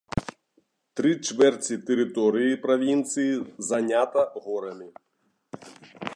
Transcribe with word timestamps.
Тры 0.99 1.11
чвэрці 1.27 1.75
тэрыторыі 1.89 2.57
правінцыі 2.65 3.33
занята 3.69 4.21
горамі. 4.49 4.89